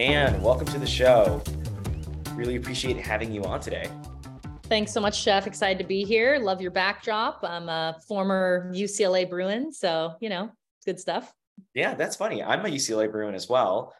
[0.00, 1.42] Anne, welcome to the show.
[2.32, 3.86] Really appreciate having you on today.
[4.62, 5.46] Thanks so much, Jeff.
[5.46, 6.38] Excited to be here.
[6.38, 7.40] Love your backdrop.
[7.42, 10.50] I'm a former UCLA Bruin, so you know,
[10.86, 11.30] good stuff.
[11.74, 12.42] Yeah, that's funny.
[12.42, 13.92] I'm a UCLA Bruin as well.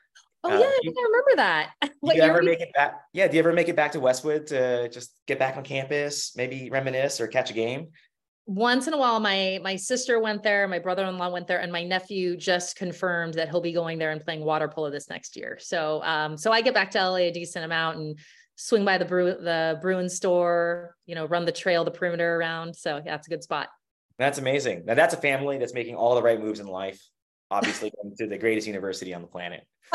[0.42, 1.72] Oh uh, yeah, I, I remember that.
[1.82, 3.02] do you ever make it back?
[3.12, 6.34] Yeah, do you ever make it back to Westwood to just get back on campus,
[6.34, 7.88] maybe reminisce or catch a game?
[8.50, 11.84] Once in a while my my sister went there my brother-in-law went there and my
[11.84, 15.56] nephew just confirmed that he'll be going there and playing water polo this next year.
[15.60, 18.18] So um so i get back to la a decent amount and
[18.56, 22.74] swing by the brew the bruin store you know run the trail the perimeter around.
[22.74, 23.68] So yeah it's a good spot.
[24.18, 24.84] That's amazing.
[24.84, 27.00] Now that's a family that's making all the right moves in life
[27.52, 29.64] obviously going to the greatest university on the planet.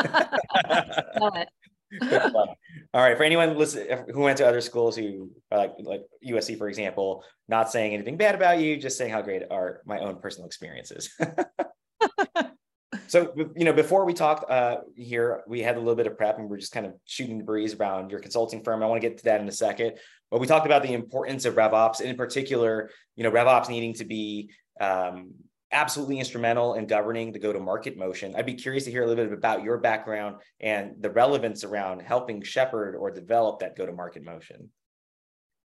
[2.96, 3.14] All right.
[3.14, 7.70] For anyone listen, who went to other schools who like like USC, for example, not
[7.70, 11.10] saying anything bad about you, just saying how great are my own personal experiences.
[13.06, 16.38] so you know, before we talked uh, here, we had a little bit of prep,
[16.38, 18.82] and we are just kind of shooting the breeze around your consulting firm.
[18.82, 19.98] I want to get to that in a second,
[20.30, 23.92] but we talked about the importance of RevOps, and in particular, you know, RevOps needing
[23.96, 25.34] to be um,
[25.72, 28.34] absolutely instrumental in governing the go-to-market motion.
[28.36, 32.00] I'd be curious to hear a little bit about your background and the relevance around
[32.00, 34.70] helping shepherd or develop that go-to-market motion.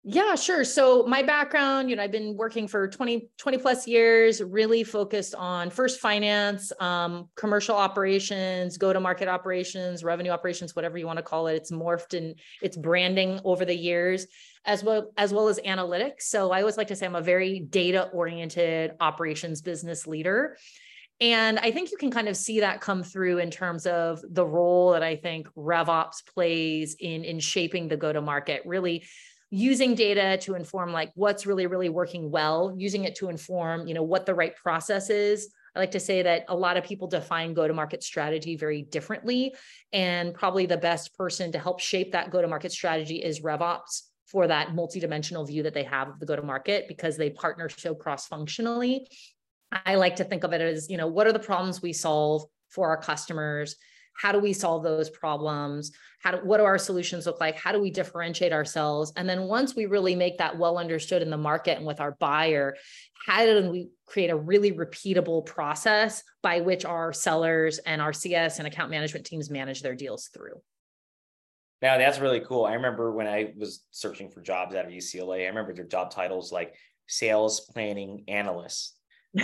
[0.07, 0.65] Yeah, sure.
[0.65, 5.35] So my background, you know, I've been working for 20, 20 plus years, really focused
[5.35, 11.47] on first finance, um, commercial operations, go-to-market operations, revenue operations, whatever you want to call
[11.47, 11.55] it.
[11.55, 14.27] It's morphed in its branding over the years,
[14.67, 16.25] as well as well as analytics.
[16.25, 20.59] So I always like to say I'm a very data-oriented operations business leader.
[21.21, 24.45] And I think you can kind of see that come through in terms of the
[24.45, 29.05] role that I think RevOps plays in, in shaping the go-to-market, really
[29.55, 33.95] using data to inform like what's really really working well using it to inform you
[33.95, 35.49] know what the right process is.
[35.77, 38.83] I like to say that a lot of people define go to market strategy very
[38.83, 39.55] differently
[39.93, 44.03] and probably the best person to help shape that go to market strategy is revops
[44.27, 47.69] for that multidimensional view that they have of the go to market because they partner
[47.69, 49.07] so cross functionally
[49.87, 52.45] i like to think of it as you know what are the problems we solve
[52.71, 53.77] for our customers
[54.17, 55.93] how do we solve those problems?
[56.21, 57.57] How do, what do our solutions look like?
[57.57, 59.13] How do we differentiate ourselves?
[59.17, 62.13] And then once we really make that well understood in the market and with our
[62.13, 62.77] buyer
[63.27, 68.59] how do we create a really repeatable process by which our sellers and our cs
[68.59, 70.61] and account management teams manage their deals through?
[71.81, 72.65] Now that's really cool.
[72.67, 76.11] I remember when i was searching for jobs out of ucla i remember their job
[76.11, 76.75] titles like
[77.07, 78.99] sales planning analyst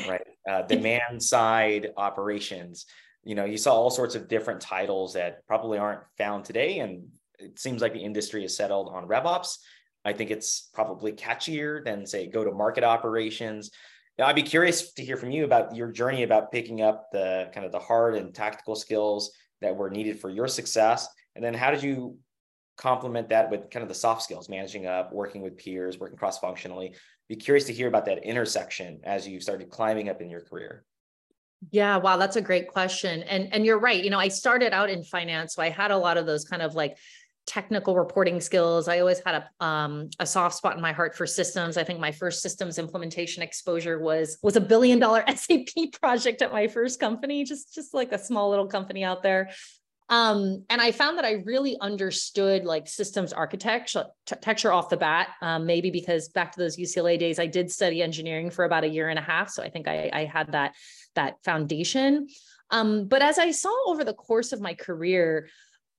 [0.09, 0.23] right?
[0.49, 2.87] Uh, demand side operations
[3.25, 6.79] you know, you saw all sorts of different titles that probably aren't found today.
[6.79, 7.09] And
[7.39, 9.59] it seems like the industry is settled on RevOps.
[10.05, 13.71] I think it's probably catchier than say go to market operations.
[14.19, 17.51] Now, I'd be curious to hear from you about your journey about picking up the
[17.55, 21.09] kind of the hard and tactical skills that were needed for your success.
[21.35, 22.19] And then how did you
[22.77, 26.39] complement that with kind of the soft skills, managing up, working with peers, working cross
[26.39, 26.95] functionally?
[27.29, 30.85] Be curious to hear about that intersection as you started climbing up in your career.
[31.71, 33.23] Yeah, wow, that's a great question.
[33.25, 34.03] And and you're right.
[34.03, 36.63] You know, I started out in finance, so I had a lot of those kind
[36.63, 36.97] of like
[37.47, 38.89] technical reporting skills.
[38.89, 41.77] I always had a um, a soft spot in my heart for systems.
[41.77, 46.51] I think my first systems implementation exposure was was a billion dollar SAP project at
[46.51, 49.51] my first company, just just like a small little company out there.
[50.11, 55.29] Um, and I found that I really understood like systems architecture, architecture off the bat.
[55.41, 58.89] Um, maybe because back to those UCLA days, I did study engineering for about a
[58.89, 60.75] year and a half, so I think I, I had that
[61.15, 62.27] that foundation.
[62.71, 65.49] Um, but as I saw over the course of my career,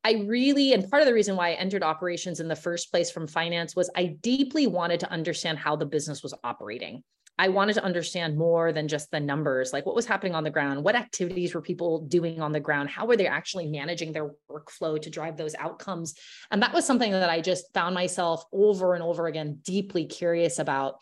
[0.03, 3.11] I really, and part of the reason why I entered operations in the first place
[3.11, 7.03] from finance was I deeply wanted to understand how the business was operating.
[7.41, 10.51] I wanted to understand more than just the numbers, like what was happening on the
[10.51, 14.29] ground, what activities were people doing on the ground, how were they actually managing their
[14.47, 16.13] workflow to drive those outcomes.
[16.51, 20.59] And that was something that I just found myself over and over again deeply curious
[20.59, 20.97] about.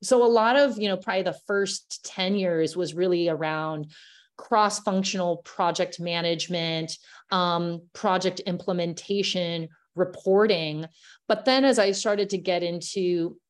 [0.00, 3.90] So a lot of, you know, probably the first 10 years was really around
[4.36, 6.96] cross-functional project management,
[7.32, 10.86] um, project implementation, reporting.
[11.26, 13.40] But then as I started to get into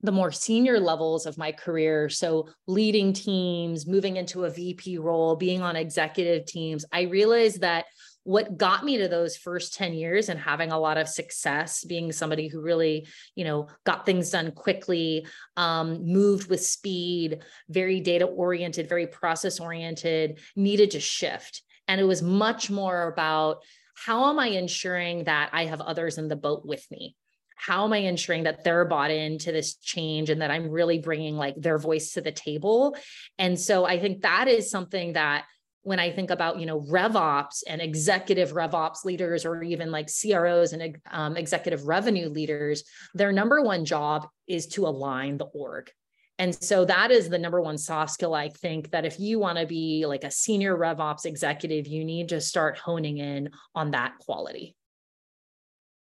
[0.00, 5.34] the more senior levels of my career, so leading teams, moving into a VP role,
[5.36, 7.86] being on executive teams, I realized that
[8.28, 12.12] what got me to those first 10 years and having a lot of success being
[12.12, 18.26] somebody who really you know got things done quickly um, moved with speed very data
[18.26, 21.62] oriented very process oriented needed to shift.
[21.86, 23.62] And it was much more about
[23.94, 27.16] how am i ensuring that i have others in the boat with me
[27.58, 31.36] how am i ensuring that they're bought into this change and that i'm really bringing
[31.36, 32.96] like their voice to the table
[33.38, 35.44] and so i think that is something that
[35.82, 40.74] when I think about, you know, RevOps and executive RevOps leaders, or even like CROs
[40.74, 42.84] and um, executive revenue leaders,
[43.14, 45.90] their number one job is to align the org.
[46.38, 49.58] And so that is the number one soft skill I think that if you want
[49.58, 54.18] to be like a senior RevOps executive, you need to start honing in on that
[54.18, 54.76] quality.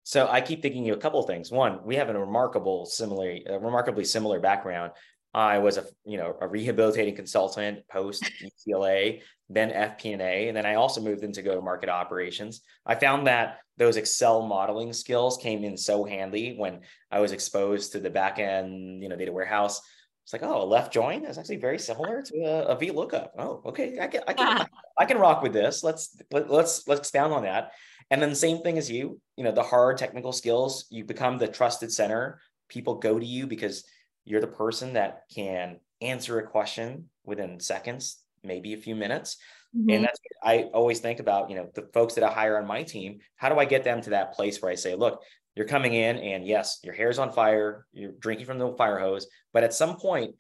[0.05, 1.51] So I keep thinking of a couple of things.
[1.51, 4.93] One, we have a remarkable similar, a remarkably similar background.
[5.33, 8.23] I was a you know a rehabilitating consultant post
[8.69, 12.61] UCLA, then FP&A, and then I also moved into go to market operations.
[12.87, 16.81] I found that those Excel modeling skills came in so handy when
[17.11, 19.81] I was exposed to the back end, you know, data warehouse.
[20.23, 23.29] It's like, oh, a left join is actually very similar to a, a VLOOKUP.
[23.39, 24.67] Oh, okay, I can I can I,
[24.99, 25.83] I can rock with this.
[25.83, 27.73] Let's let, let's let's expound on that.
[28.11, 31.39] And then the same thing as you, you know, the hard technical skills, you become
[31.39, 32.41] the trusted center.
[32.69, 33.85] People go to you because
[34.25, 39.37] you're the person that can answer a question within seconds, maybe a few minutes.
[39.77, 39.91] Mm-hmm.
[39.91, 42.67] And that's what I always think about, you know, the folks that I hire on
[42.67, 45.23] my team, how do I get them to that place where I say, look,
[45.57, 49.27] you're coming in and yes, your hair's on fire, you're drinking from the fire hose,
[49.53, 50.35] but at some point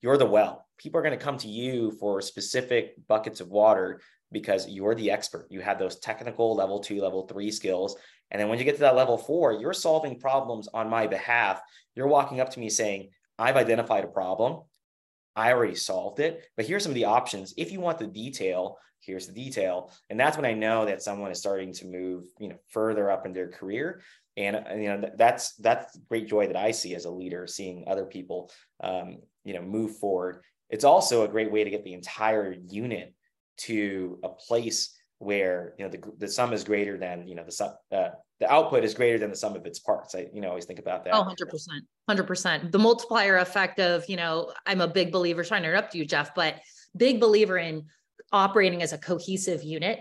[0.00, 0.66] you're the well.
[0.78, 4.00] People are going to come to you for specific buckets of water
[4.32, 5.46] because you're the expert.
[5.50, 7.96] You have those technical level two, level three skills.
[8.30, 11.60] And then when you get to that level four, you're solving problems on my behalf.
[11.94, 14.62] You're walking up to me saying, I've identified a problem.
[15.34, 17.54] I already solved it, but here's some of the options.
[17.56, 19.92] If you want the detail, here's the detail.
[20.10, 23.26] And that's when I know that someone is starting to move, you know, further up
[23.26, 24.02] in their career.
[24.36, 27.84] And, uh, you know, that's, that's great joy that I see as a leader, seeing
[27.86, 28.50] other people,
[28.82, 30.42] um, you know, move forward.
[30.68, 33.14] It's also a great way to get the entire unit
[33.62, 37.52] to a place where you know the, the sum is greater than you know the
[37.52, 38.08] sum uh,
[38.40, 40.14] the output is greater than the sum of its parts.
[40.14, 41.14] I you know always think about that.
[41.14, 41.66] Oh 100%
[42.10, 46.04] 100% the multiplier effect of you know i'm a big believer trying to interrupt you
[46.04, 46.56] jeff but
[46.96, 47.86] big believer in
[48.32, 50.00] operating as a cohesive unit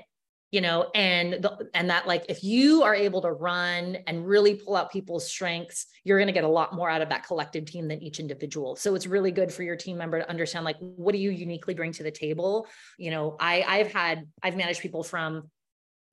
[0.52, 4.56] you know and the, and that like if you are able to run and really
[4.56, 7.66] pull out people's strengths you're going to get a lot more out of that collective
[7.66, 8.76] team than each individual.
[8.76, 11.74] So it's really good for your team member to understand like what do you uniquely
[11.74, 12.68] bring to the table?
[12.98, 15.50] You know i i've had i've managed people from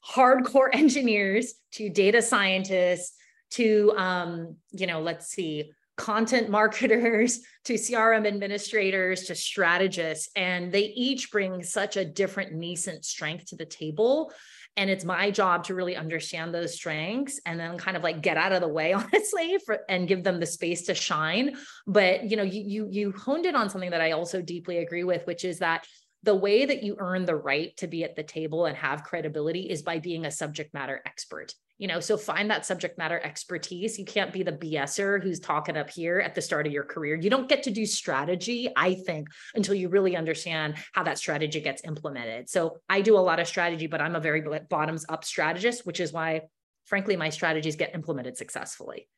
[0.07, 3.15] hardcore engineers to data scientists
[3.51, 10.31] to um you know let's see content marketers to CRM administrators to strategists.
[10.37, 14.33] And they each bring such a different nascent strength to the table.
[14.77, 18.37] And it's my job to really understand those strengths and then kind of like get
[18.37, 21.57] out of the way, honestly, for, and give them the space to shine.
[21.87, 25.05] But you know, you you you honed in on something that I also deeply agree
[25.05, 25.87] with, which is that
[26.23, 29.71] the way that you earn the right to be at the table and have credibility
[29.71, 33.99] is by being a subject matter expert you know so find that subject matter expertise.
[33.99, 37.17] You can't be the bser who's talking up here at the start of your career.
[37.17, 41.61] You don't get to do strategy i think until you really understand how that strategy
[41.61, 42.49] gets implemented.
[42.49, 46.01] So i do a lot of strategy but i'm a very bottoms up strategist which
[46.01, 46.43] is why
[46.85, 49.09] frankly my strategies get implemented successfully.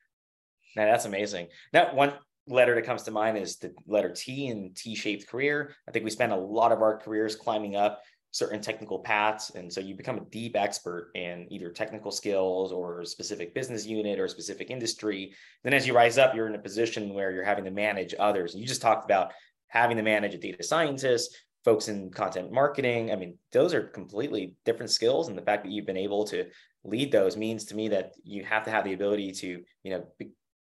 [0.76, 1.48] Now that's amazing.
[1.72, 2.14] That one
[2.46, 5.74] letter that comes to mind is the letter t in t-shaped career.
[5.86, 9.50] I think we spend a lot of our careers climbing up certain technical paths.
[9.50, 14.20] And so you become a deep expert in either technical skills or specific business unit
[14.20, 15.34] or specific industry.
[15.64, 18.54] Then as you rise up, you're in a position where you're having to manage others.
[18.54, 19.32] You just talked about
[19.68, 23.12] having to manage a data scientist, folks in content marketing.
[23.12, 25.28] I mean, those are completely different skills.
[25.28, 26.46] And the fact that you've been able to
[26.84, 30.04] lead those means to me that you have to have the ability to, you know,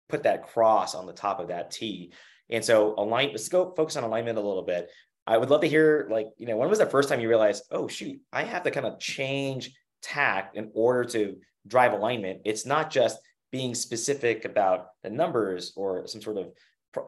[0.09, 2.13] put that cross on the top of that T.
[2.49, 4.89] And so align, let's go focus on alignment a little bit.
[5.27, 7.65] I would love to hear, like, you know, when was the first time you realized,
[7.71, 12.43] oh, shoot, I have to kind of change tack in order to drive alignment?
[12.45, 13.19] It's not just
[13.51, 16.47] being specific about the numbers or some sort of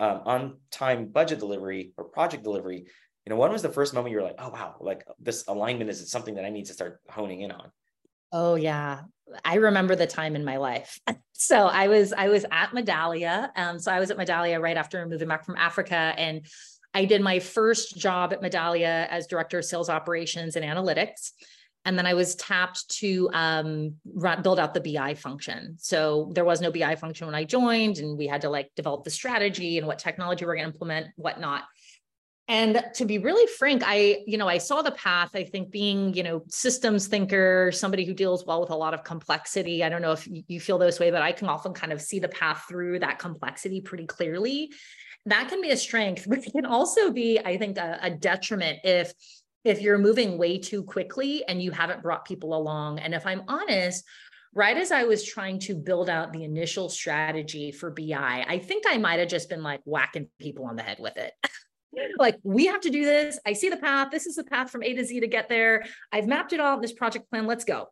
[0.00, 2.86] um, on time budget delivery or project delivery.
[3.24, 5.90] You know, when was the first moment you were like, oh, wow, like this alignment
[5.90, 7.70] is something that I need to start honing in on?
[8.32, 9.02] Oh yeah.
[9.44, 10.98] I remember the time in my life.
[11.40, 13.50] So I was I was at Medallia.
[13.54, 16.44] Um, so I was at Medallia right after moving back from Africa, and
[16.98, 21.30] I did my first job at Medallia as director of sales operations and analytics.
[21.84, 25.76] And then I was tapped to um, run, build out the BI function.
[25.78, 29.04] So there was no BI function when I joined, and we had to like develop
[29.04, 31.62] the strategy and what technology we're going to implement, whatnot.
[32.48, 35.30] And to be really frank, I, you know, I saw the path.
[35.34, 39.04] I think being, you know, systems thinker, somebody who deals well with a lot of
[39.04, 39.84] complexity.
[39.84, 42.18] I don't know if you feel this way, but I can often kind of see
[42.18, 44.72] the path through that complexity pretty clearly
[45.26, 48.80] that can be a strength, but it can also be, I think, a, a detriment
[48.84, 49.12] if
[49.64, 53.00] if you're moving way too quickly and you haven't brought people along.
[53.00, 54.04] And if I'm honest,
[54.54, 58.84] right as I was trying to build out the initial strategy for BI, I think
[58.88, 61.32] I might have just been like whacking people on the head with it.
[62.18, 63.38] like we have to do this.
[63.44, 64.10] I see the path.
[64.10, 65.84] This is the path from A to Z to get there.
[66.12, 66.80] I've mapped it all.
[66.80, 67.46] This project plan.
[67.46, 67.88] Let's go.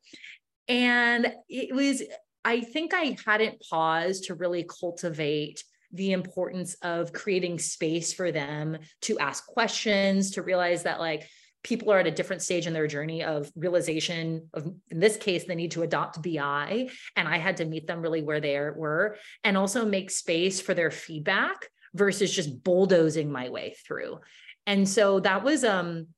[0.69, 2.03] And it was,
[2.45, 5.63] I think I hadn't paused to really cultivate
[5.97, 11.29] the importance of creating space for them to ask questions, to realize that like
[11.63, 15.45] people are at a different stage in their journey of realization of in this case
[15.45, 19.17] they need to adopt bi and i had to meet them really where they were
[19.43, 24.21] and also make space for their feedback versus just bulldozing my way through.
[24.67, 26.09] And so that was um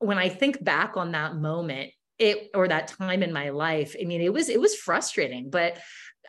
[0.00, 4.04] when i think back on that moment it or that time in my life i
[4.04, 5.78] mean it was it was frustrating but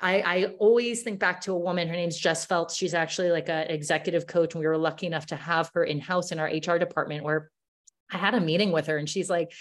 [0.01, 1.89] I, I always think back to a woman.
[1.89, 2.73] Her name's Jess Phelps.
[2.73, 5.99] She's actually like an executive coach, and we were lucky enough to have her in
[5.99, 7.25] house in our HR department.
[7.25, 7.51] Where
[8.11, 9.51] I had a meeting with her and she's like,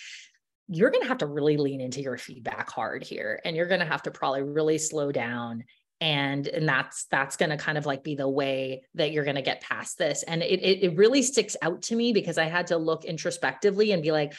[0.69, 3.81] you're going to have to really lean into your feedback hard here and you're going
[3.81, 5.65] to have to probably really slow down
[6.01, 9.35] and and that's that's going to kind of like be the way that you're going
[9.35, 12.45] to get past this and it, it it really sticks out to me because i
[12.45, 14.33] had to look introspectively and be like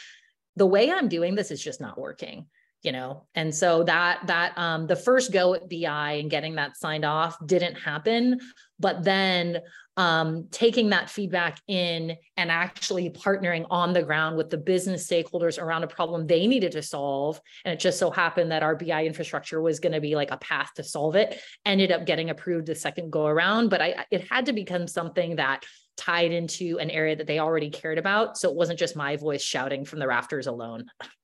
[0.60, 2.46] the way i'm doing this is just not working
[2.82, 3.24] you know?
[3.34, 7.36] And so that that um the first go at bi and getting that signed off
[7.44, 8.40] didn't happen.
[8.78, 9.58] But then
[9.96, 15.60] um taking that feedback in and actually partnering on the ground with the business stakeholders
[15.60, 17.40] around a problem they needed to solve.
[17.64, 20.38] And it just so happened that our bi infrastructure was going to be like a
[20.38, 21.38] path to solve it.
[21.66, 23.68] Ended up getting approved the second go around.
[23.68, 25.64] But i it had to become something that
[26.00, 29.42] tied into an area that they already cared about so it wasn't just my voice
[29.42, 30.84] shouting from the rafters alone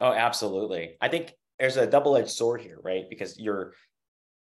[0.00, 0.96] Oh, absolutely.
[1.00, 3.04] I think there's a double-edged sword here, right?
[3.08, 3.72] Because you're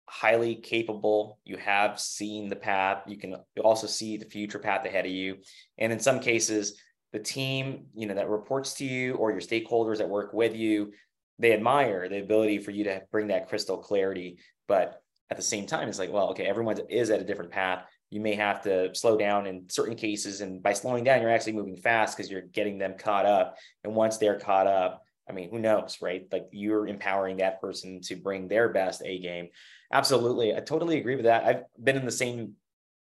[0.06, 5.06] highly capable, you have seen the path, you can also see the future path ahead
[5.06, 5.36] of you.
[5.78, 6.78] And in some cases,
[7.12, 10.92] the team, you know, that reports to you or your stakeholders that work with you,
[11.38, 14.38] they admire the ability for you to bring that crystal clarity.
[14.68, 17.84] But at the same time, it's like, well, okay, everyone is at a different path.
[18.10, 20.40] You may have to slow down in certain cases.
[20.40, 23.56] And by slowing down, you're actually moving fast because you're getting them caught up.
[23.84, 26.26] And once they're caught up, I mean, who knows, right?
[26.32, 29.48] Like you're empowering that person to bring their best A game.
[29.92, 30.54] Absolutely.
[30.56, 31.44] I totally agree with that.
[31.44, 32.54] I've been in the same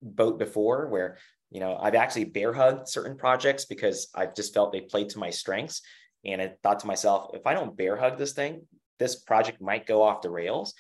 [0.02, 1.18] boat before where,
[1.50, 5.20] you know, I've actually bear hugged certain projects because I've just felt they played to
[5.20, 5.82] my strengths.
[6.26, 8.68] And I thought to myself, if I don't bear hug this thing,
[9.00, 10.74] this project might go off the rails.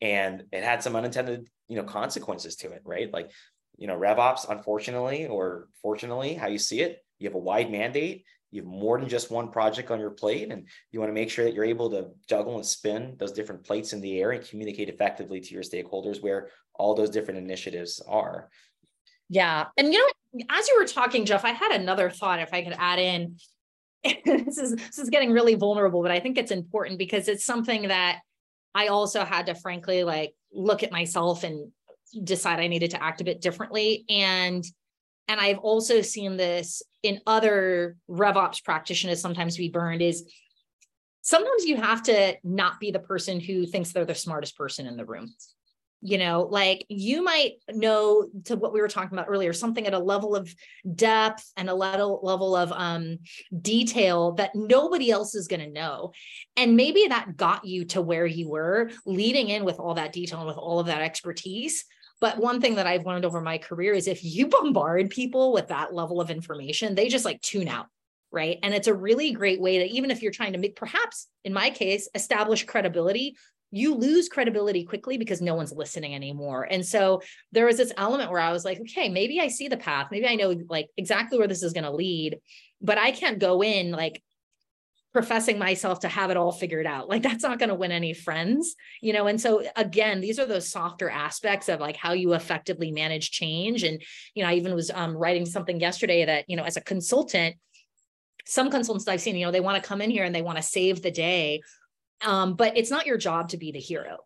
[0.00, 3.12] And it had some unintended, you know, consequences to it, right?
[3.12, 3.30] Like,
[3.76, 8.24] you know, RevOps, unfortunately, or fortunately, how you see it, you have a wide mandate
[8.54, 11.28] you have more than just one project on your plate and you want to make
[11.28, 14.48] sure that you're able to juggle and spin those different plates in the air and
[14.48, 18.48] communicate effectively to your stakeholders where all those different initiatives are.
[19.28, 22.62] Yeah and you know as you were talking jeff i had another thought if i
[22.62, 23.36] could add in.
[24.24, 27.88] This is this is getting really vulnerable but i think it's important because it's something
[27.88, 28.20] that
[28.74, 31.72] i also had to frankly like look at myself and
[32.22, 34.64] decide i needed to act a bit differently and
[35.28, 40.30] and I've also seen this in other RevOps practitioners sometimes be burned is
[41.22, 44.96] sometimes you have to not be the person who thinks they're the smartest person in
[44.96, 45.34] the room.
[46.06, 49.94] You know, like you might know to what we were talking about earlier, something at
[49.94, 50.54] a level of
[50.94, 53.20] depth and a level level of um,
[53.62, 56.12] detail that nobody else is going to know.
[56.58, 60.40] And maybe that got you to where you were, leading in with all that detail
[60.40, 61.86] and with all of that expertise.
[62.24, 65.68] But one thing that I've learned over my career is if you bombard people with
[65.68, 67.88] that level of information, they just like tune out.
[68.32, 68.58] Right.
[68.62, 71.52] And it's a really great way to, even if you're trying to make, perhaps in
[71.52, 73.36] my case, establish credibility,
[73.72, 76.66] you lose credibility quickly because no one's listening anymore.
[76.70, 77.20] And so
[77.52, 80.08] there was this element where I was like, okay, maybe I see the path.
[80.10, 82.38] Maybe I know like exactly where this is going to lead,
[82.80, 84.22] but I can't go in like
[85.14, 87.08] professing myself to have it all figured out.
[87.08, 89.28] Like that's not going to win any friends, you know?
[89.28, 93.84] And so again, these are those softer aspects of like how you effectively manage change.
[93.84, 94.02] And,
[94.34, 97.54] you know, I even was um, writing something yesterday that, you know, as a consultant,
[98.44, 100.56] some consultants I've seen, you know, they want to come in here and they want
[100.58, 101.62] to save the day.
[102.26, 104.18] Um, but it's not your job to be the hero.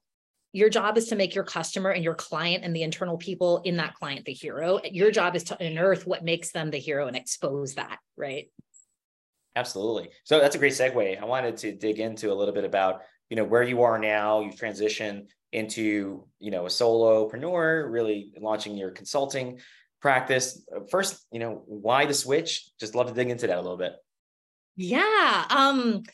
[0.55, 3.77] Your job is to make your customer and your client and the internal people in
[3.77, 4.81] that client the hero.
[4.91, 8.51] Your job is to unearth what makes them the hero and expose that, right?
[9.59, 10.11] Absolutely.
[10.23, 11.21] So that's a great segue.
[11.21, 14.41] I wanted to dig into a little bit about, you know, where you are now.
[14.41, 19.59] You've transitioned into, you know, a solopreneur, really launching your consulting
[20.01, 20.65] practice.
[20.93, 22.71] First, you know, why the switch?
[22.79, 23.95] Just love to dig into that a little bit.
[24.77, 25.45] Yeah.
[25.51, 26.05] Um,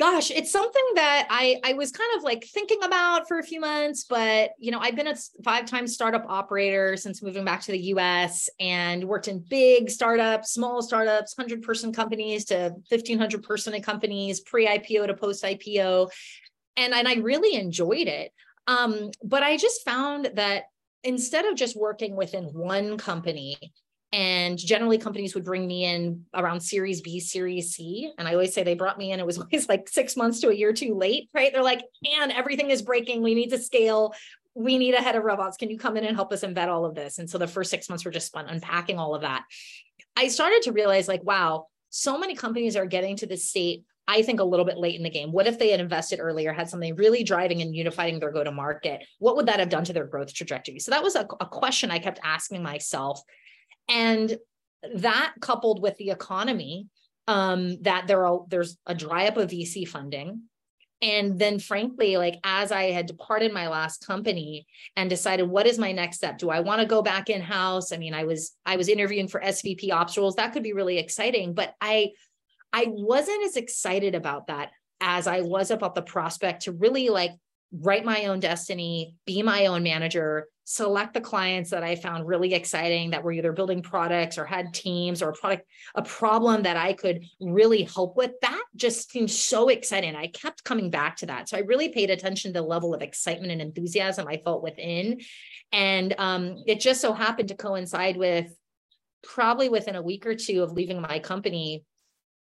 [0.00, 3.60] gosh, it's something that I I was kind of like thinking about for a few
[3.60, 5.14] months, but you know, I've been a
[5.44, 10.52] five time startup operator since moving back to the US and worked in big startups,
[10.52, 16.10] small startups, 100 person companies to 1500 person companies, pre IPO to post IPO.
[16.78, 18.32] And, and I really enjoyed it.
[18.66, 20.64] Um, but I just found that
[21.04, 23.58] instead of just working within one company,
[24.12, 28.12] And generally, companies would bring me in around Series B, Series C.
[28.18, 30.48] And I always say they brought me in, it was always like six months to
[30.48, 31.52] a year too late, right?
[31.52, 31.82] They're like,
[32.18, 33.22] and everything is breaking.
[33.22, 34.14] We need to scale.
[34.54, 35.58] We need a head of RevOps.
[35.58, 37.18] Can you come in and help us embed all of this?
[37.18, 39.44] And so the first six months were just spent unpacking all of that.
[40.16, 44.22] I started to realize, like, wow, so many companies are getting to this state I
[44.22, 45.30] think a little bit late in the game.
[45.30, 48.50] What if they had invested earlier, had something really driving and unifying their go to
[48.50, 49.06] market?
[49.20, 50.80] What would that have done to their growth trajectory?
[50.80, 53.22] So that was a, a question I kept asking myself.
[53.90, 54.38] And
[54.94, 56.86] that coupled with the economy,
[57.26, 60.42] um, that there are there's a dry up of VC funding.
[61.02, 64.66] And then frankly, like as I had departed my last company
[64.96, 66.38] and decided what is my next step?
[66.38, 67.90] Do I want to go back in-house?
[67.90, 70.36] I mean, I was I was interviewing for SVP ops roles.
[70.36, 72.10] That could be really exciting, but I
[72.72, 74.70] I wasn't as excited about that
[75.00, 77.32] as I was about the prospect to really like
[77.72, 82.54] write my own destiny, be my own manager, select the clients that I found really
[82.54, 86.76] exciting that were either building products or had teams or a product, a problem that
[86.76, 88.30] I could really help with.
[88.40, 90.14] That just seemed so exciting.
[90.14, 91.48] I kept coming back to that.
[91.48, 95.20] So I really paid attention to the level of excitement and enthusiasm I felt within.
[95.72, 98.46] And um, it just so happened to coincide with
[99.24, 101.84] probably within a week or two of leaving my company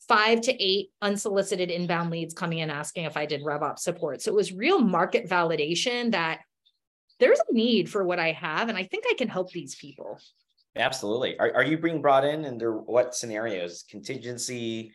[0.09, 4.21] five to eight unsolicited inbound leads coming in asking if I did RevOps support.
[4.21, 6.40] So it was real market validation that
[7.18, 10.18] there's a need for what I have, and I think I can help these people.
[10.76, 11.38] Absolutely.
[11.38, 13.85] Are, are you being brought in under what scenarios?
[13.90, 14.92] Contingency,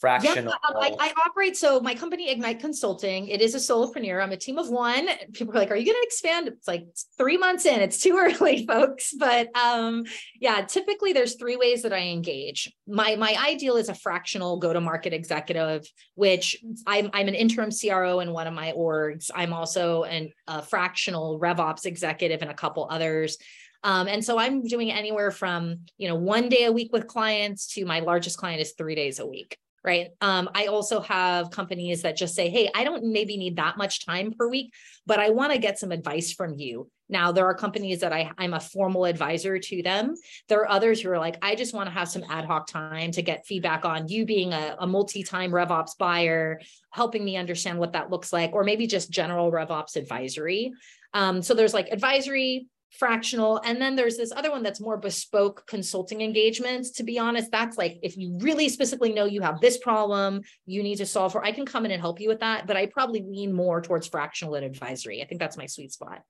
[0.00, 0.52] fractional.
[0.52, 1.56] Yeah, um, I, I, operate.
[1.56, 4.22] So my company Ignite Consulting, it is a solopreneur.
[4.22, 5.08] I'm a team of one.
[5.32, 6.86] People are like, "Are you going to expand?" It's like
[7.16, 7.80] three months in.
[7.80, 9.14] It's too early, folks.
[9.18, 10.04] But um,
[10.40, 12.72] yeah, typically there's three ways that I engage.
[12.86, 17.70] My my ideal is a fractional go to market executive, which I'm I'm an interim
[17.70, 19.30] CRO in one of my orgs.
[19.34, 23.38] I'm also an, a fractional RevOps executive and a couple others.
[23.82, 27.74] Um, and so I'm doing anywhere from, you know, one day a week with clients
[27.74, 30.08] to my largest client is three days a week right?
[30.20, 34.04] Um, I also have companies that just say, hey, I don't maybe need that much
[34.04, 34.74] time per week,
[35.06, 36.90] but I want to get some advice from you.
[37.08, 40.16] Now, there are companies that I, I'm a formal advisor to them.
[40.48, 43.12] There are others who are like, I just want to have some ad hoc time
[43.12, 46.60] to get feedback on you being a, a multi time RevOps buyer,
[46.90, 50.72] helping me understand what that looks like, or maybe just general RevOps advisory.
[51.14, 53.60] Um, so there's like advisory, fractional.
[53.64, 56.90] And then there's this other one that's more bespoke consulting engagements.
[56.92, 60.82] To be honest, that's like if you really specifically know you have this problem you
[60.82, 62.66] need to solve for, I can come in and help you with that.
[62.66, 65.22] But I probably lean more towards fractional and advisory.
[65.22, 66.22] I think that's my sweet spot.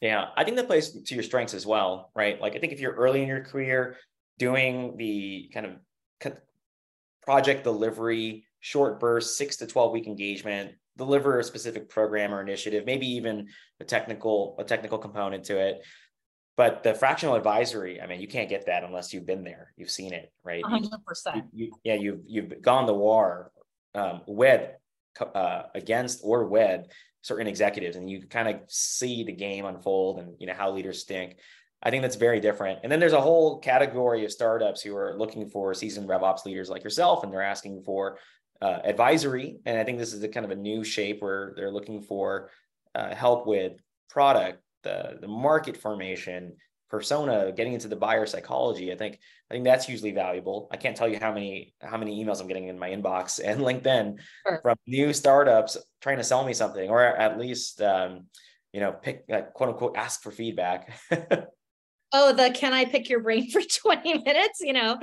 [0.00, 2.40] Yeah, I think that plays to your strengths as well, right?
[2.40, 3.96] Like I think if you're early in your career
[4.38, 5.72] doing the kind of
[7.24, 12.86] project delivery, short burst, six to 12 week engagement, deliver a specific program or initiative,
[12.86, 13.48] maybe even
[13.80, 15.84] a technical, a technical component to it.
[16.56, 19.90] But the fractional advisory, I mean, you can't get that unless you've been there, you've
[19.90, 20.62] seen it, right?
[20.62, 20.88] 100%.
[21.34, 23.50] You, you, yeah, you've you've gone the war
[23.94, 24.70] um, with
[25.34, 26.86] uh, against or with
[27.22, 31.00] certain executives, and you kind of see the game unfold and you know how leaders
[31.00, 31.38] stink.
[31.82, 32.80] I think that's very different.
[32.82, 36.70] And then there's a whole category of startups who are looking for seasoned RevOps leaders
[36.70, 38.18] like yourself, and they're asking for
[38.62, 39.58] uh, advisory.
[39.66, 42.50] And I think this is a kind of a new shape where they're looking for
[42.94, 43.72] uh, help with
[44.08, 46.52] product the the market formation
[46.88, 49.18] persona getting into the buyer psychology i think
[49.50, 52.46] i think that's hugely valuable i can't tell you how many how many emails i'm
[52.46, 54.14] getting in my inbox and linkedin
[54.46, 54.60] sure.
[54.62, 58.26] from new startups trying to sell me something or at least um,
[58.72, 60.92] you know pick uh, quote unquote ask for feedback
[62.12, 64.98] oh the can i pick your brain for 20 minutes you know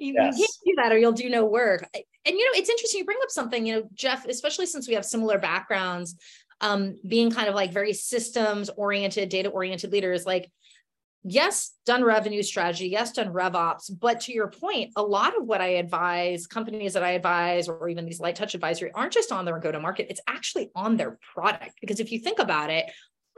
[0.00, 0.36] you, yes.
[0.36, 1.86] you, can't do that or you'll do no work
[2.26, 4.94] and you know it's interesting you bring up something you know jeff especially since we
[4.94, 6.16] have similar backgrounds
[6.60, 10.50] um, being kind of like very systems oriented, data oriented leaders, like,
[11.22, 13.90] yes, done revenue strategy, yes, done RevOps.
[13.98, 17.88] But to your point, a lot of what I advise, companies that I advise, or
[17.88, 20.96] even these light touch advisory, aren't just on their go to market, it's actually on
[20.96, 21.72] their product.
[21.80, 22.86] Because if you think about it,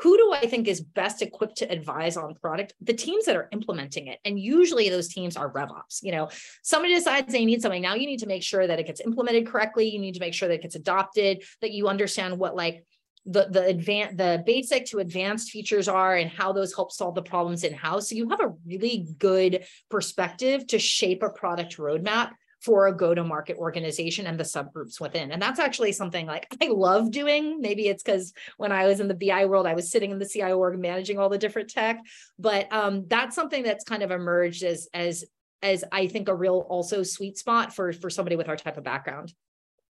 [0.01, 2.73] who do I think is best equipped to advise on product?
[2.81, 4.19] The teams that are implementing it.
[4.25, 6.03] And usually those teams are RevOps.
[6.03, 6.29] You know,
[6.63, 7.83] somebody decides they need something.
[7.83, 9.89] Now you need to make sure that it gets implemented correctly.
[9.89, 12.85] You need to make sure that it gets adopted, that you understand what like
[13.27, 17.23] the the advanced the basic to advanced features are and how those help solve the
[17.23, 22.31] problems in house so you have a really good perspective to shape a product roadmap
[22.61, 26.47] for a go to market organization and the subgroups within and that's actually something like
[26.63, 29.91] i love doing maybe it's because when i was in the bi world i was
[29.91, 32.01] sitting in the cio org managing all the different tech
[32.39, 35.25] but um, that's something that's kind of emerged as as
[35.63, 38.85] as i think a real also sweet spot for for somebody with our type of
[38.85, 39.33] background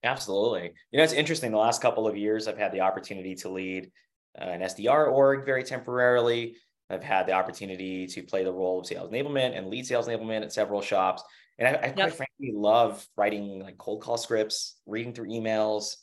[0.03, 0.71] Absolutely.
[0.91, 1.51] You know, it's interesting.
[1.51, 3.91] The last couple of years, I've had the opportunity to lead
[4.39, 6.55] uh, an SDR org very temporarily.
[6.89, 10.43] I've had the opportunity to play the role of sales enablement and lead sales enablement
[10.43, 11.23] at several shops.
[11.59, 11.95] And I, I yep.
[11.95, 15.95] quite frankly love writing like cold call scripts, reading through emails,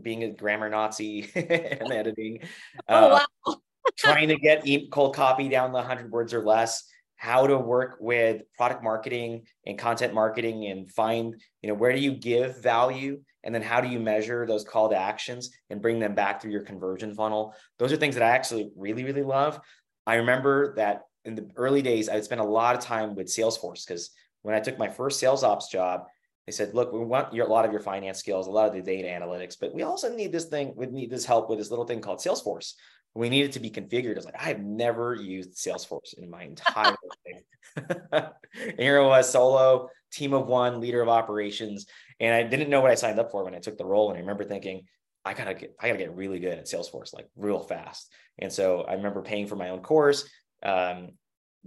[0.00, 2.40] being a grammar Nazi and editing.
[2.88, 3.56] Oh, uh, wow.
[3.98, 6.84] trying to get cold copy down the 100 words or less
[7.16, 11.98] how to work with product marketing and content marketing and find you know where do
[11.98, 15.98] you give value and then how do you measure those call to actions and bring
[15.98, 19.60] them back through your conversion funnel those are things that i actually really really love
[20.06, 23.86] i remember that in the early days i spent a lot of time with salesforce
[23.86, 24.10] because
[24.42, 26.04] when i took my first sales ops job
[26.46, 28.74] they said look we want your, a lot of your finance skills a lot of
[28.74, 31.70] the data analytics but we also need this thing we need this help with this
[31.70, 32.74] little thing called salesforce
[33.14, 34.12] we need it to be configured.
[34.12, 36.94] I was like, I have never used Salesforce in my entire
[37.76, 38.30] life.
[38.78, 41.86] here I was solo, team of one, leader of operations.
[42.20, 44.10] And I didn't know what I signed up for when I took the role.
[44.10, 44.84] And I remember thinking,
[45.24, 48.12] I gotta get, I gotta get really good at Salesforce, like real fast.
[48.38, 50.28] And so I remember paying for my own course,
[50.62, 51.10] um,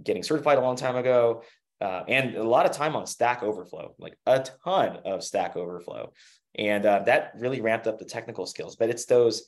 [0.02, 1.42] getting certified a long time ago,
[1.82, 6.12] uh, and a lot of time on Stack Overflow, like a ton of Stack Overflow.
[6.54, 8.76] And uh, that really ramped up the technical skills.
[8.76, 9.44] But it's those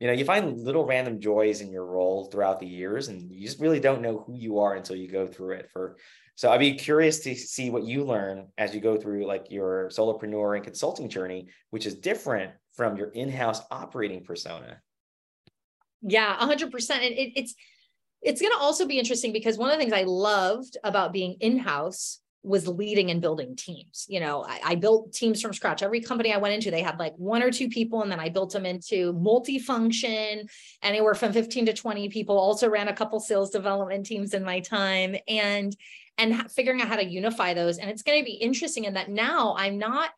[0.00, 3.46] you know you find little random joys in your role throughout the years and you
[3.46, 5.96] just really don't know who you are until you go through it for
[6.34, 9.88] so i'd be curious to see what you learn as you go through like your
[9.88, 14.78] solopreneur and consulting journey which is different from your in-house operating persona
[16.02, 17.54] yeah 100% and it, it's
[18.22, 21.36] it's going to also be interesting because one of the things i loved about being
[21.40, 24.06] in-house was leading and building teams.
[24.08, 25.82] You know, I, I, built teams from scratch.
[25.82, 28.28] Every company I went into, they had like one or two people, and then I
[28.28, 30.48] built them into multifunction,
[30.80, 32.38] anywhere from 15 to 20 people.
[32.38, 35.76] Also ran a couple sales development teams in my time and
[36.18, 37.78] and figuring out how to unify those.
[37.78, 40.10] And it's going to be interesting in that now I'm not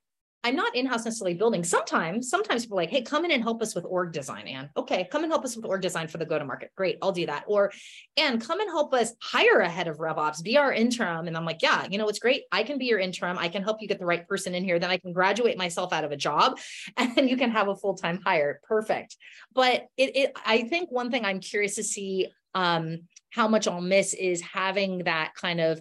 [0.44, 1.64] I'm not in-house necessarily building.
[1.64, 4.70] Sometimes, sometimes people are like, hey, come in and help us with org design, Anne.
[4.77, 6.70] Okay, come and help us with org design for the go-to-market.
[6.77, 7.44] Great, I'll do that.
[7.48, 7.72] Or
[8.16, 11.27] and come and help us hire a head of RevOps, be our interim.
[11.27, 12.44] And I'm like, yeah, you know, it's great.
[12.53, 13.37] I can be your interim.
[13.37, 14.79] I can help you get the right person in here.
[14.79, 16.59] Then I can graduate myself out of a job
[16.96, 18.61] and you can have a full-time hire.
[18.62, 19.16] Perfect.
[19.55, 23.81] But it, it I think one thing I'm curious to see um, how much I'll
[23.81, 25.81] miss is having that kind of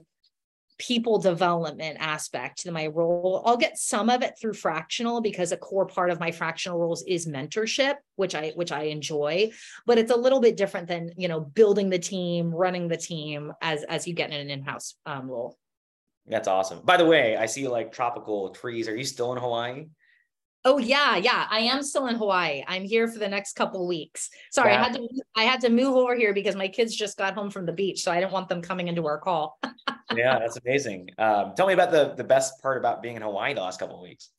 [0.77, 3.41] people development aspect to my role.
[3.45, 7.03] I'll get some of it through fractional because a core part of my fractional roles
[7.03, 9.51] is mentorship, which I which I enjoy,
[9.85, 13.53] but it's a little bit different than, you know, building the team, running the team
[13.61, 15.57] as as you get in an in-house um, role.
[16.27, 16.81] That's awesome.
[16.83, 18.87] By the way, I see like tropical trees.
[18.87, 19.87] Are you still in Hawaii?
[20.67, 21.47] Oh yeah, yeah.
[21.49, 22.62] I am still in Hawaii.
[22.67, 24.30] I'm here for the next couple weeks.
[24.51, 24.82] Sorry, yeah.
[24.82, 27.49] I had to I had to move over here because my kids just got home
[27.49, 29.58] from the beach, so I didn't want them coming into our call.
[30.13, 31.12] yeah, that's amazing.
[31.17, 33.95] Um, tell me about the the best part about being in Hawaii the last couple
[33.95, 34.30] of weeks.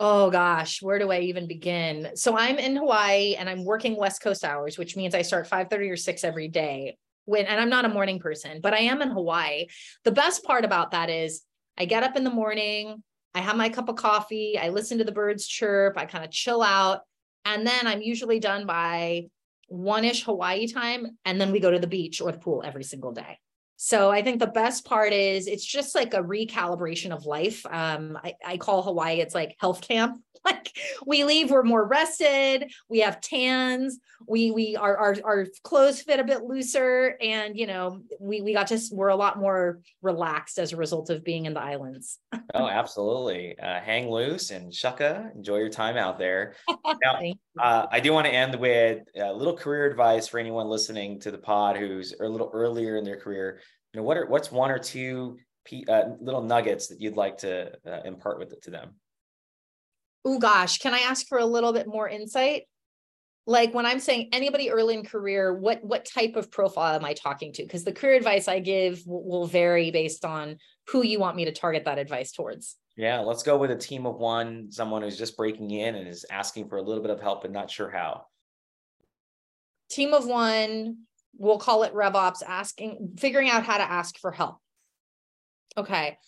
[0.00, 2.10] Oh gosh, where do I even begin?
[2.16, 5.88] So I'm in Hawaii and I'm working West Coast hours, which means I start 5:30
[5.88, 6.96] or 6 every day.
[7.26, 9.66] When and I'm not a morning person, but I am in Hawaii.
[10.02, 11.42] The best part about that is
[11.78, 15.04] I get up in the morning, I have my cup of coffee, I listen to
[15.04, 17.00] the birds chirp, I kind of chill out.
[17.44, 19.26] And then I'm usually done by
[19.68, 21.18] one ish Hawaii time.
[21.24, 23.38] And then we go to the beach or the pool every single day.
[23.76, 27.66] So I think the best part is it's just like a recalibration of life.
[27.66, 30.18] Um, I, I call Hawaii, it's like health camp.
[30.54, 30.76] Like
[31.06, 36.20] we leave, we're more rested, we have tans, we we our, our our clothes fit
[36.20, 40.58] a bit looser, and you know, we we got just we're a lot more relaxed
[40.58, 42.18] as a result of being in the islands.
[42.54, 43.58] oh, absolutely.
[43.58, 46.54] Uh, hang loose and shaka, enjoy your time out there.
[47.02, 47.18] Now,
[47.60, 51.30] uh, I do want to end with a little career advice for anyone listening to
[51.30, 53.60] the pod who's a little earlier in their career
[53.94, 55.38] you know what are what's one or two
[55.88, 58.94] uh, little nuggets that you'd like to uh, impart with it to them
[60.24, 62.62] oh gosh can i ask for a little bit more insight
[63.46, 67.12] like when i'm saying anybody early in career what what type of profile am i
[67.12, 70.56] talking to because the career advice i give will, will vary based on
[70.88, 74.06] who you want me to target that advice towards yeah let's go with a team
[74.06, 77.20] of one someone who's just breaking in and is asking for a little bit of
[77.20, 78.24] help and not sure how
[79.90, 80.96] team of one
[81.38, 84.58] we'll call it RevOps, asking, figuring out how to ask for help.
[85.76, 86.18] Okay.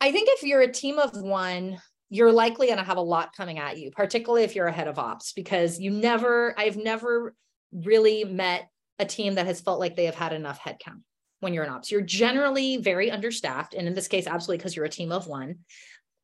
[0.00, 3.36] I think if you're a team of one, you're likely going to have a lot
[3.36, 7.34] coming at you, particularly if you're a head of ops, because you never, I've never
[7.72, 8.68] really met
[8.98, 11.02] a team that has felt like they have had enough headcount
[11.40, 11.90] when you're in ops.
[11.90, 13.74] You're generally very understaffed.
[13.74, 15.58] And in this case, absolutely because you're a team of one.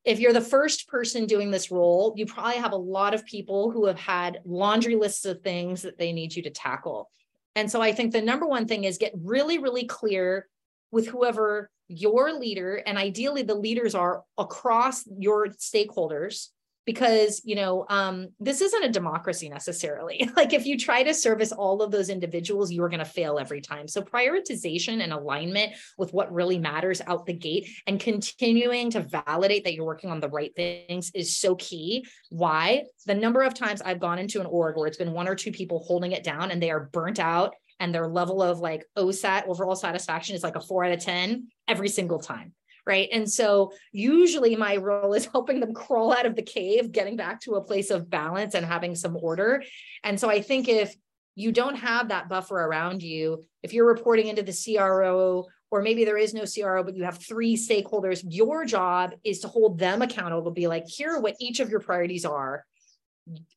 [0.03, 3.71] If you're the first person doing this role, you probably have a lot of people
[3.71, 7.09] who have had laundry lists of things that they need you to tackle.
[7.55, 10.47] And so I think the number one thing is get really, really clear
[10.95, 16.47] with whoever your leader and ideally the leaders are across your stakeholders
[16.85, 20.29] because you know um, this isn't a democracy necessarily.
[20.37, 23.59] Like if you try to service all of those individuals you're going to fail every
[23.59, 23.87] time.
[23.89, 29.65] So prioritization and alignment with what really matters out the gate and continuing to validate
[29.65, 32.05] that you're working on the right things is so key.
[32.29, 32.83] Why?
[33.05, 35.51] The number of times i've gone into an org where it's been one or two
[35.51, 39.47] people holding it down and they are burnt out and their level of like OSAT
[39.47, 42.53] overall satisfaction is like a four out of 10 every single time
[42.85, 43.09] right?
[43.11, 47.41] And so usually my role is helping them crawl out of the cave, getting back
[47.41, 49.63] to a place of balance and having some order.
[50.03, 50.95] And so I think if
[51.35, 56.05] you don't have that buffer around you, if you're reporting into the CRO or maybe
[56.05, 60.01] there is no CRO, but you have three stakeholders, your job is to hold them
[60.01, 62.63] accountable, be like, here are what each of your priorities are.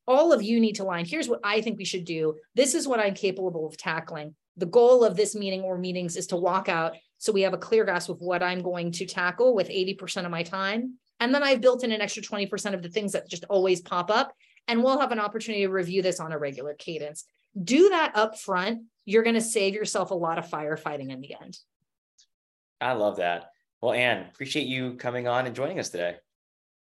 [0.07, 1.05] All of you need to line.
[1.05, 2.37] Here's what I think we should do.
[2.55, 4.35] This is what I'm capable of tackling.
[4.57, 7.59] The goal of this meeting or meetings is to walk out so we have a
[7.59, 10.95] clear grasp of what I'm going to tackle with 80% of my time.
[11.21, 14.11] And then I've built in an extra 20% of the things that just always pop
[14.11, 14.33] up.
[14.69, 17.25] And we'll have an opportunity to review this on a regular cadence.
[17.63, 18.83] Do that up front.
[19.05, 21.59] You're going to save yourself a lot of firefighting in the end.
[22.81, 23.51] I love that.
[23.81, 26.17] Well, Anne, appreciate you coming on and joining us today.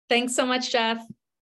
[0.08, 0.98] Thanks so much, Jeff.